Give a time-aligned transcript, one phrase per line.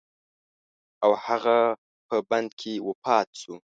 [1.03, 1.57] او هغه
[2.07, 3.55] په بند کې وفات شو.